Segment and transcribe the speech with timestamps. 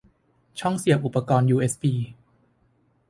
[0.59, 1.93] ช่องเสียบอุปกรณ์ยูเอสบี